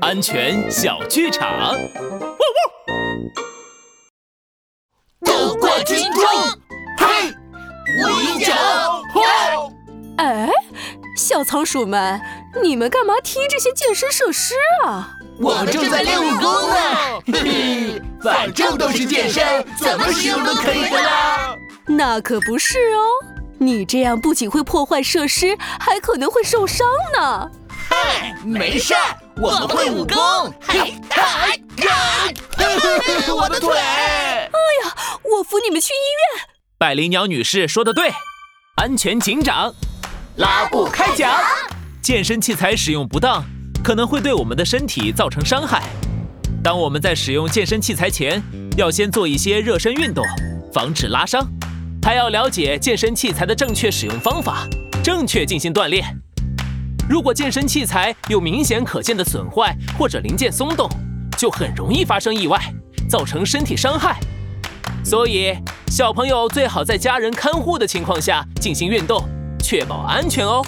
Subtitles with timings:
[0.00, 1.74] 安全小剧场。
[5.24, 6.58] 斗过军装，
[6.98, 7.34] 嘿，
[8.02, 8.56] 我赢奖！
[10.16, 10.48] 哎，
[11.16, 12.18] 小仓鼠们，
[12.62, 14.54] 你们干嘛踢这些健身设施
[14.84, 15.10] 啊？
[15.38, 16.74] 我们正在练武功呢。
[17.26, 21.54] 嘿嘿，反正都是健身，怎么使用都可以的啦。
[21.86, 23.04] 那可不是哦，
[23.58, 27.50] 你这样不仅会破坏设施，还可能会受伤呢。
[27.88, 30.16] 嗨，没事儿，我们会武功。
[30.60, 31.58] 嘿，嗨，
[33.34, 33.76] 我的腿！
[33.76, 36.06] 哎呀，我扶你们去医
[36.36, 36.46] 院。
[36.78, 38.10] 百灵鸟女士说的对，
[38.76, 39.72] 安全警长，
[40.36, 41.32] 拉布开讲。
[42.02, 43.44] 健身器材使用不当，
[43.82, 45.82] 可能会对我们的身体造成伤害。
[46.62, 48.42] 当我们在使用健身器材前，
[48.76, 50.24] 要先做一些热身运动，
[50.72, 51.46] 防止拉伤，
[52.02, 54.66] 还要了解健身器材的正确使用方法，
[55.02, 56.04] 正确进行锻炼。
[57.12, 60.88] 如果健身器材有明显可见的损坏或者零件松动，
[61.36, 62.58] 就很容易发生意外，
[63.06, 64.18] 造成身体伤害。
[65.04, 65.54] 所以，
[65.88, 69.28] 小朋友最好在家人看护的情况下进行运动，
[69.62, 70.64] 确保安全哦。